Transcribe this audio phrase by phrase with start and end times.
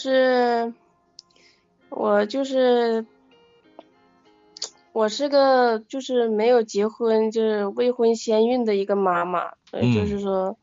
[0.00, 0.72] 是
[1.90, 3.04] 我就是
[4.92, 10.56] 我是个就是没有结婚就是未婚先孕的一个妈妈，就是说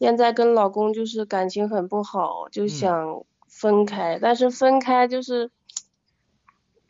[0.00, 5.50] 现在跟老公就是感情很不好，就想分开，但是分开就是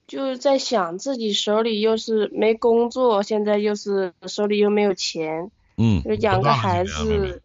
[0.06, 7.42] 就是在想自己手里又是没工作，现在又是手里又没有钱，嗯，就养个孩子。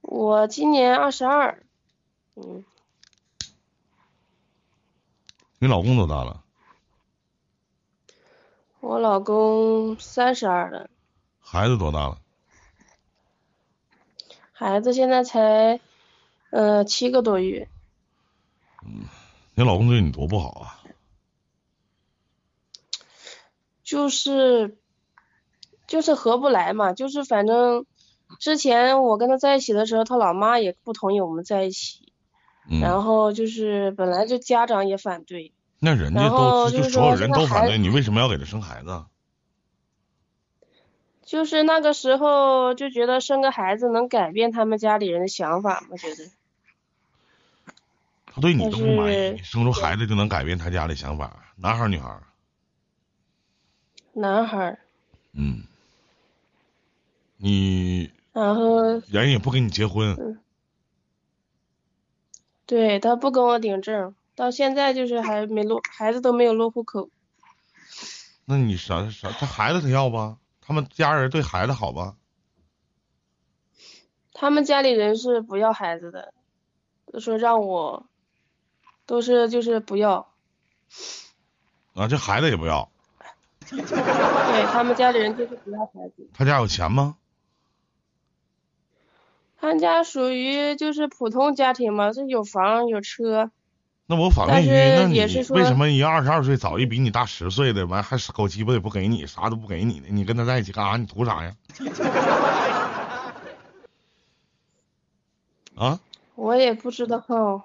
[0.00, 1.63] 我今年二十二，
[2.34, 2.64] 嗯。
[5.58, 6.42] 你老公多大了？
[8.80, 10.90] 我老公三十二了。
[11.40, 12.18] 孩子多大了？
[14.52, 15.80] 孩子现在才
[16.50, 17.68] 呃七个多月。
[18.84, 19.06] 嗯，
[19.54, 20.80] 你老公对你多不好啊？
[23.82, 24.76] 就是
[25.86, 27.86] 就是合不来嘛，就是反正
[28.38, 32.03] 之前我跟他在一起的时候，他老妈也不同意我们在一起。
[32.68, 39.04] 然后就是本来就家长也反对，那人家都就所有人都反对，你为什么要给他生孩子？
[41.24, 46.30] 就是那个时候就觉得生个孩子能改变他们家里人的想法吗，觉得。
[48.26, 51.46] 他对你都不满意，生出孩子就能改变他家的想法？
[51.56, 52.20] 男孩女孩？
[54.12, 54.78] 男孩。
[55.32, 55.62] 嗯。
[57.36, 58.10] 你。
[58.32, 59.00] 然后。
[59.08, 60.38] 人也不跟你结婚。
[62.66, 67.10] 对他不跟我领证，到现在就是还没落，孩子都没有落户口。
[68.44, 69.30] 那你啥啥？
[69.30, 70.36] 他孩子他要不？
[70.60, 72.16] 他们家人对孩子好吧？
[74.32, 76.34] 他们家里人是不要孩子的，
[77.12, 78.06] 都说让我，
[79.06, 80.26] 都是就是不要。
[81.94, 82.90] 啊，这孩子也不要。
[83.70, 86.28] 对他们家里人就是不要孩子。
[86.34, 87.16] 他家有钱吗？
[89.64, 93.50] 他家属于就是普通家庭嘛，是有房有车。
[94.06, 100.98] 那我反问一句，那你为什么一二十二岁找一比你大十岁的，完还狗鸡巴也不给你，啥都不给你呢，你跟他在一起干啥？
[100.98, 101.54] 你图啥呀？
[105.74, 105.98] 啊？
[106.34, 107.64] 我也不知道。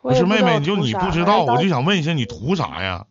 [0.00, 3.06] 不是妹妹，就你不知道，我就想问一下，你图啥呀？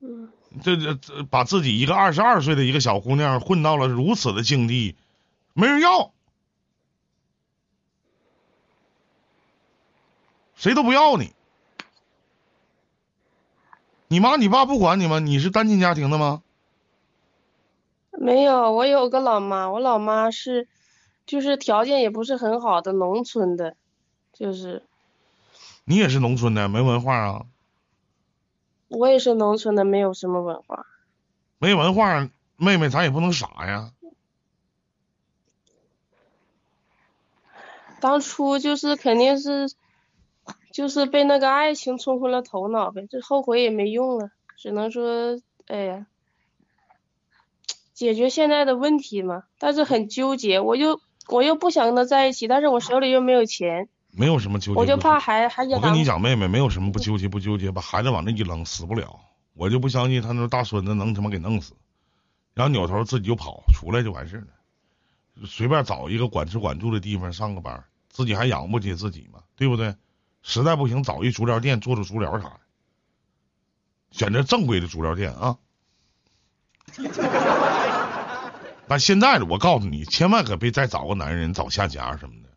[0.00, 0.28] 嗯。
[0.62, 4.94] 这这这，把自己一个二十二岁的一个小姑娘混到了如此的境地。
[5.58, 6.12] 没人要，
[10.54, 11.32] 谁都不要你。
[14.08, 15.18] 你妈你爸不管你吗？
[15.18, 16.42] 你是单亲家庭的吗？
[18.10, 20.68] 没有，我有个老妈，我老妈是，
[21.24, 23.76] 就是条件也不是很好的农村的，
[24.34, 24.84] 就是。
[25.84, 27.46] 你也是农村的，没文化啊？
[28.88, 30.84] 我也是农村的，没有什么文化。
[31.56, 33.92] 没文化，妹妹，咱也不能傻呀。
[38.00, 39.66] 当初就是肯定是，
[40.72, 46.06] 就是被那个爱情冲昏了头脑呗，这后悔也没用了，只能说，哎呀，
[47.94, 49.44] 解决现在的问题嘛。
[49.58, 53.88] 但是很纠结，我又我又不想跟他在一起，但是我手里又没有钱。
[54.18, 54.80] 没有什么纠结。
[54.80, 55.74] 我就怕孩孩子。
[55.74, 59.20] 我跟你讲，妹妹，没有什么不纠结不纠结，把孩子往那一扔，死不了。
[59.52, 61.74] 我就不相信他那大孙子能他妈给弄死，
[62.54, 64.46] 然后扭头自己就跑，出来就完事了。
[65.44, 69.40] 随便找一个管吃管住的地方上个班，自己还养不起自己吗？
[69.56, 69.94] 对不对？
[70.42, 72.60] 实在不行找一足疗店做做足疗啥的，
[74.12, 75.56] 选择正规的足疗店啊。
[78.88, 82.50] 但现在的我告诉你，千万可别再找个男人找下家什么的，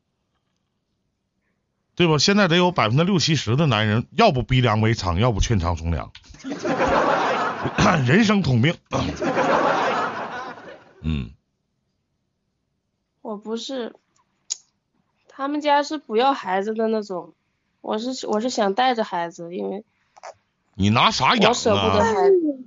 [1.95, 2.19] 对吧？
[2.19, 6.11] 现在得有百分之六七十的男人，要不逼良为娼，要不劝娼从良，
[8.05, 8.75] 人生通病。
[11.01, 11.31] 嗯。
[13.29, 13.93] 我不是，
[15.27, 17.35] 他们家是不要孩子的那种，
[17.79, 19.85] 我是我是想带着孩子，因为
[20.73, 21.49] 你拿啥养啊？
[21.49, 22.65] 我舍不得孩子。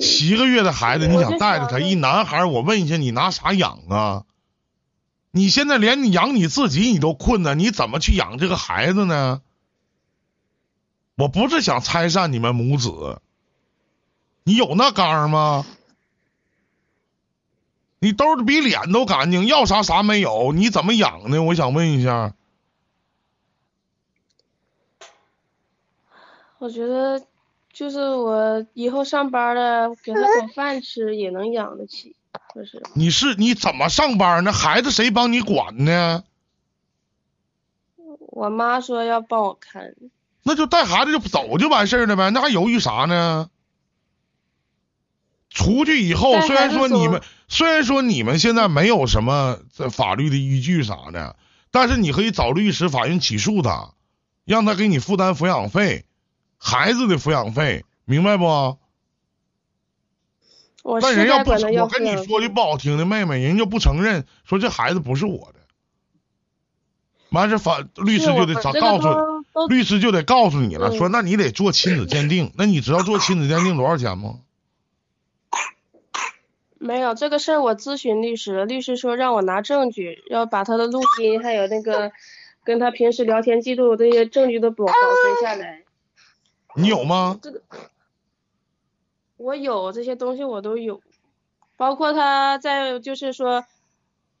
[0.00, 1.80] 七个月的孩子，你想带着他？
[1.80, 4.24] 一男孩，我问一下，你拿啥养啊？
[5.32, 9.42] 你现在连你养你自己你都困难，你怎么去养这个孩子呢？
[11.16, 13.20] 我不是想拆散你们母子。
[14.44, 15.64] 你有那肝吗？
[18.00, 21.40] 你兜里比脸都干净，要啥啥没有，你怎么养呢？
[21.42, 22.34] 我想问一下。
[26.58, 27.22] 我觉得
[27.72, 32.16] 就是我以后上班了，给他口饭吃也能养得起，
[32.54, 32.82] 就是。
[32.94, 34.52] 你是你怎么上班呢？
[34.52, 36.24] 孩子谁帮你管呢？
[38.18, 39.94] 我妈说要帮我看。
[40.42, 43.48] 那就带孩子就走就完事儿了呗，那还犹豫啥呢？
[45.52, 51.36] 出去以后，虽然说说你们虽然说你们现在没有什么这法律的依据啥的，
[51.70, 53.92] 但是你可以找律师、法院起诉他，
[54.44, 56.06] 让他给你负担抚养费，
[56.56, 58.78] 孩子的抚养费，明白不？
[60.82, 65.60] 我但人要不我跟你说句不好听的，妹妹，人家不承认，说这孩子不是我的，
[67.30, 69.08] 完事法律师就得找告诉
[69.68, 74.40] 律师就得告诉你了，嗯说那你得做亲子鉴定，那你知道做 亲子鉴定多少钱吗？
[76.82, 82.10] 没有这个事儿，我咨询律师，律师说让我拿证据，要把他的录音还有那个
[82.64, 85.84] 跟他平时聊天记录这些证据都保保存下来。
[86.74, 87.38] 你有吗？
[87.40, 87.62] 这个
[89.36, 91.00] 我有这些东西我都有，
[91.76, 93.64] 包括他在就是说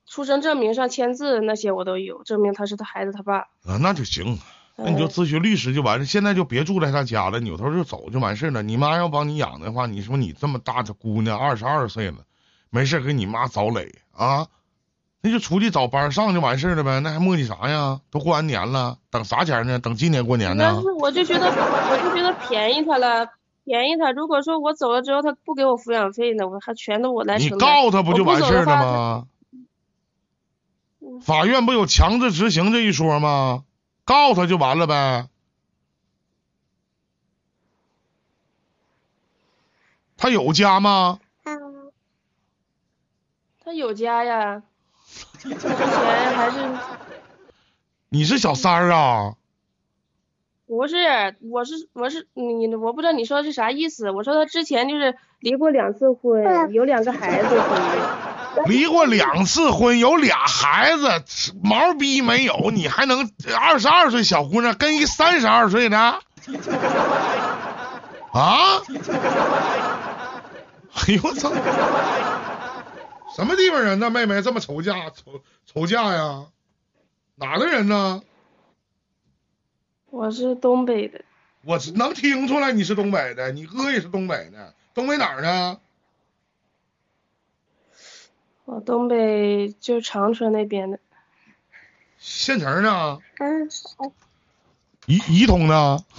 [0.06, 3.38] 出生证明上签字那些我都有，证明他是他孩子他爸。
[3.64, 4.38] 啊，那就行，
[4.76, 8.62] 那你就嗯咨询律师就完事，现在就别住在他家了，扭头就走就完事了。
[8.62, 12.18] 你妈要帮你养的话，你说你这么大的姑娘，二十二岁了，
[12.74, 14.48] 没事给你妈找累啊，
[15.20, 18.00] 那就出去找班上就完事了呗，那还磨叽啥呀？
[18.10, 19.78] 都过完年了，等啥钱呢？
[19.78, 20.90] 等今年过年呢但是？
[20.92, 23.28] 我就觉得我就觉得便宜他了，
[23.64, 24.10] 便宜他。
[24.12, 27.68] 如果说我走了之后他不给我抚养费呢，我还全都我来你承担。
[27.68, 29.26] 告他不就完事儿了吗？
[31.00, 33.64] 嗯法院不有强制执行这一说吗？
[34.04, 35.28] 告他就完了呗。
[40.16, 41.18] 他有家吗？
[43.72, 44.62] 他有家呀，
[45.38, 45.70] 之前
[46.36, 46.58] 还是
[48.10, 49.32] 你是小三儿啊？
[50.66, 50.94] 不是？
[51.40, 54.10] 我是我是你，我不知道你说的是啥意思。
[54.10, 57.58] 我说他之前就是离过两次婚，有两个孩子。
[58.66, 65.96] 离过两次婚，有俩孩子，毛逼没有，你还能二十二岁小姑娘跟一三十二岁的？
[68.34, 68.82] 啊？
[70.94, 71.50] 哎呦我操！
[73.34, 76.46] 什么地方人呢，妹妹这么愁嫁愁愁嫁呀？
[77.36, 78.22] 哪的人呢？
[80.10, 81.24] 我是东北的，
[81.64, 85.80] 我是能听出来你是东北的，你哥也是东北的，东北哪儿呢？
[88.64, 90.98] 我东北就长春那边的。
[92.18, 93.18] 县城呢？
[93.38, 93.68] 嗯。
[95.06, 95.98] 仪仪同呢？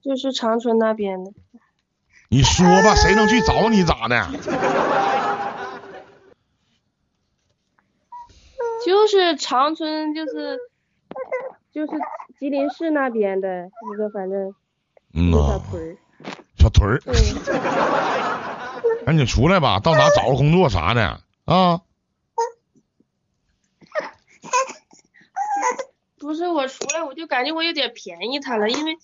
[0.00, 1.32] 就是长春那边的。
[2.28, 4.26] 你说吧，谁能去找你咋的？
[8.84, 10.58] 就是长春，就是
[11.72, 11.88] 就是
[12.38, 14.54] 吉林市那边的一个，反正
[15.14, 15.96] 嗯小，屯儿。
[16.58, 17.14] 小屯儿，嗯，
[19.04, 21.80] 赶紧出来吧，到哪找个工作啥的啊？
[26.18, 28.96] 不是我出来，我就感觉我有点便宜他了，因为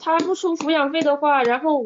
[0.00, 1.84] 他不出抚养费的话，然后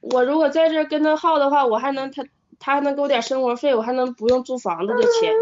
[0.00, 2.24] 我如果在这跟他耗的话，我还能他
[2.58, 5.32] 他还能给我点生活费，我还能不用租房子的钱。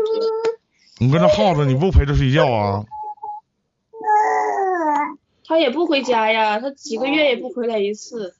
[0.98, 2.84] 你跟他耗着，你不陪他睡觉啊？
[5.46, 8.34] 他也不回家呀，他几个月也不回来一次。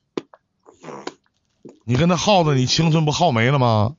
[1.85, 3.97] 你跟他耗着，你青春不耗没了吗？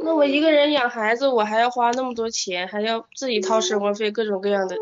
[0.00, 4.76] 那我一个人养孩子，我还要花那么多钱，还要自己掏生活费，各种各样的。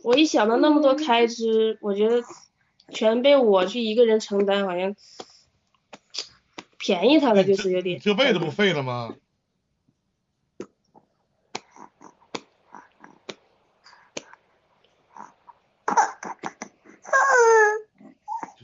[0.00, 2.22] 嗯，我一想到那么多开支，我觉得
[2.90, 4.96] 全被我去一个人承担，好像
[6.78, 8.00] 便宜他了，就是有点。
[8.00, 9.14] 这辈子不废了吗？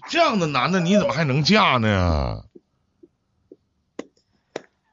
[0.08, 2.44] 这样的男的你怎么还能嫁呢？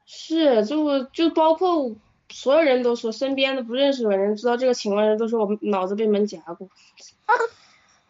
[0.04, 1.94] 是，就就包括
[2.34, 6.68] 所有人都说，身边的不认识的人知道这个情况的人都说我脑子被门夹过。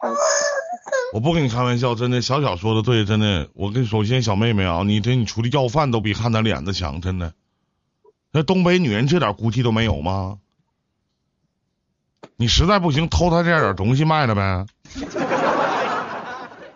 [1.12, 3.50] 我不跟你开玩笑，真的，小小说的对，真的。
[3.52, 7.34] 我跟你说，现在小妹妹啊，你这你出去要饭都比看他脸子强，真的。
[8.32, 10.38] 那东北女人这点骨气都没有吗？
[12.36, 14.64] 你实在不行，偷她这点东西卖了呗。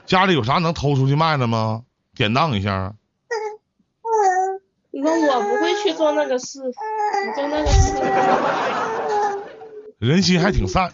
[0.05, 1.85] 家里有啥能偷出去卖的吗？
[2.14, 2.95] 典当一下。
[5.00, 6.61] 那我不会去做那个事，
[9.99, 10.93] 人心还挺善，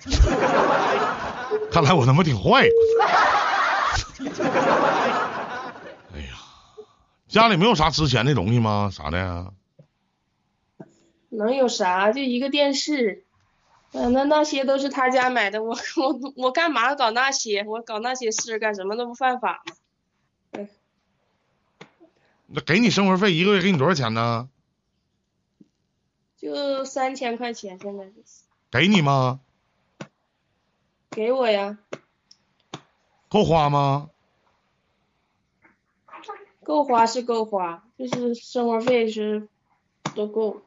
[1.70, 2.66] 看来我他妈挺坏。
[6.14, 6.34] 哎呀，
[7.28, 8.88] 家里没有啥值钱的东西吗？
[8.92, 9.48] 啥的呀？
[11.28, 12.12] 能有啥？
[12.12, 13.24] 就一个电视，
[13.92, 17.64] 嗯、那那些都是他家买的，我我我干嘛搞那些？
[17.66, 18.94] 我搞那些事干什么？
[18.94, 20.66] 那不犯法吗？
[22.46, 24.48] 那给你生活费一个月给你多少钱呢？
[26.44, 28.44] 就三千块钱，现在就是。
[28.70, 29.40] 给你吗？
[31.10, 31.78] 给我呀。
[33.30, 34.10] 够花吗？
[36.62, 39.48] 够花是够花，就是生活费是
[40.14, 40.60] 都够，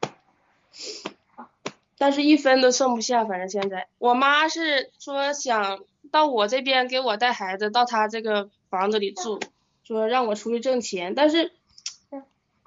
[1.98, 3.26] 但是一分都剩不下。
[3.26, 5.80] 反正现在，我妈是说想
[6.12, 9.40] 到我这边给我带孩子，到她这个房子里住，
[9.84, 11.52] 说让我出去挣钱，但是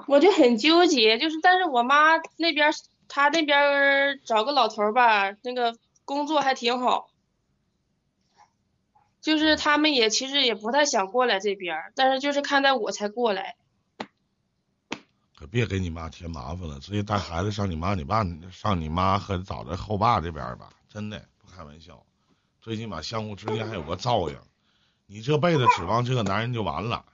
[0.06, 2.72] 我就很纠结，就是但是我妈那边
[3.10, 7.10] 他那边找个老头吧，那个工作还挺好。
[9.20, 13.56] 就是他们也其实也不太想过来这边，但是就是看在我才过来。
[15.36, 22.02] 可别给你妈添麻烦了，直接带孩子上你妈、你爸、上你妈和找的后爸这边吧，真的不开玩笑。
[22.62, 24.38] 最起码相互之间还有个照应。
[25.06, 27.04] 你这辈子指望这个男人就完了。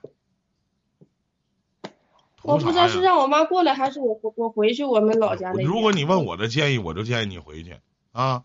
[2.47, 7.75] 我不知道是让我妈过来，还是我我回去我们老家那如果你问我的建议，我就建议你回去
[8.13, 8.43] 啊。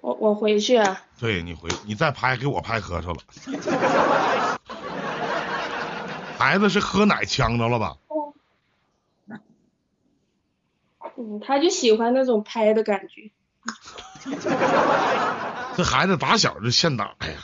[0.00, 1.02] 我我回去啊。
[1.20, 3.20] 对你回，你再拍给我拍咳嗽了。
[6.38, 7.98] 孩子是喝奶呛着了吧？
[11.18, 13.30] 嗯，他就喜欢那种拍的感觉。
[15.76, 17.36] 这孩子打小就欠打呀。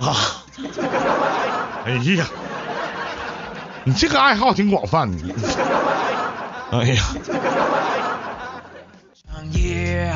[0.00, 0.44] 啊！
[1.84, 2.26] 哎呀，
[3.84, 5.34] 你这个爱好挺广泛的。
[6.70, 7.02] 哎呀。
[9.52, 10.14] 夜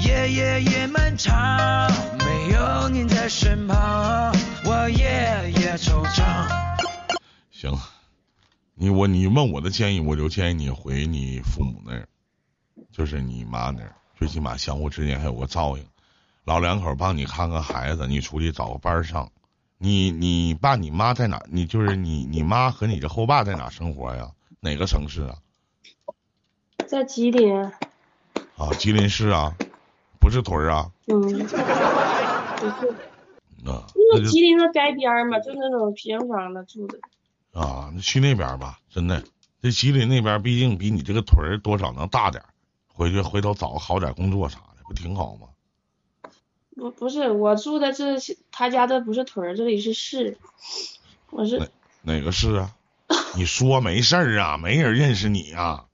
[0.00, 4.32] 夜夜夜漫长，没有您在身旁，
[4.64, 6.22] 我夜夜惆怅。
[7.50, 7.76] 行，
[8.74, 12.06] 你我你问我的建议，我就建议你回你父母那儿，
[12.92, 15.84] 就是你妈那儿，最起码相互之间还有个照应。
[16.50, 19.30] 老两口帮你看看孩子，你出去找个班上。
[19.78, 21.40] 你你爸你妈在哪？
[21.48, 24.32] 你就是你你妈和你的后爸在哪生活呀？
[24.58, 25.36] 哪个城市啊？
[26.88, 27.54] 在吉林。
[28.56, 29.54] 啊，吉林市啊，
[30.18, 30.90] 不是屯儿啊。
[31.06, 31.56] 嗯，不是。
[33.70, 36.98] 啊，那吉林的街边嘛，就那种平房的住的。
[37.52, 39.22] 啊，那去那边吧，真的，
[39.62, 42.48] 这吉林那边毕竟比你这个屯儿多少能大点儿
[42.92, 45.46] 回去回头找个好点工作啥的，不挺好吗？
[46.80, 48.16] 不不是，我住的这
[48.50, 50.38] 他家的不是屯儿，这里是市。
[51.28, 51.70] 我是
[52.02, 52.74] 哪个市啊？
[53.36, 55.84] 你说没事儿啊，没人认识你啊。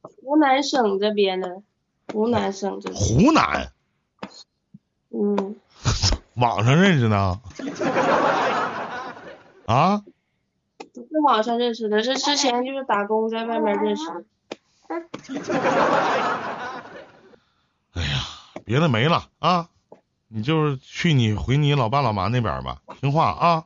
[0.00, 1.60] 湖南省这边的。
[2.10, 2.90] 湖南省的。
[2.94, 3.70] 湖南。
[5.10, 5.56] 嗯。
[6.36, 7.16] 网上认识的。
[9.66, 10.02] 啊？
[10.94, 14.24] 不是网上认识的，是之前就是打工在外面认识的。
[17.92, 18.24] 哎呀，
[18.64, 19.68] 别的没了啊，
[20.28, 23.64] 你就是去你回你老爸老妈那边吧，听话啊。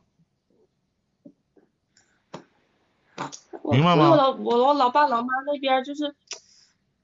[3.64, 4.10] 明白吗？
[4.10, 6.14] 我老我我老爸老妈那边就是。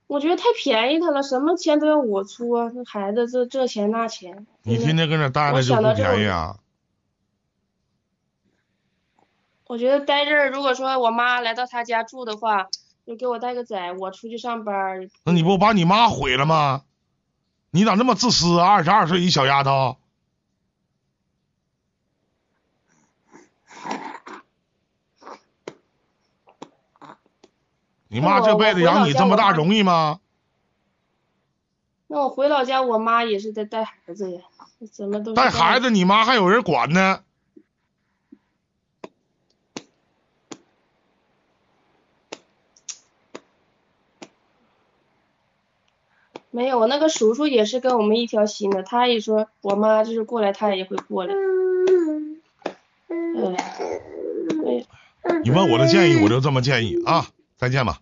[0.09, 2.71] 我觉得太便宜他了，什么钱都要我出啊！
[2.71, 4.47] 这孩子这这钱那钱。
[4.63, 6.57] 你天天跟那待着就不便宜啊？
[9.67, 12.69] 我觉得待这儿，如果说我妈来到他家住的话，
[13.07, 15.11] 就给我带个崽，我出去上班。
[15.25, 16.85] 那你不把你妈毁了吗？
[17.71, 18.59] 你咋那么自私？
[18.59, 19.97] 二十二岁一小丫头。
[28.11, 30.21] 你妈这辈子养你这么大容易吗？
[32.07, 34.41] 那我回老家，我妈也是在带孩子呀，
[34.91, 37.23] 怎么都带孩子，你妈还有人管呢。
[46.59, 51.33] 没有，我那个叔叔也是跟我们一条心的，他也说我妈就是过来，他也会过来。
[51.33, 52.41] 嗯
[55.45, 57.29] 你问我的建议，我就这么建议啊。
[57.57, 58.01] 再见吧。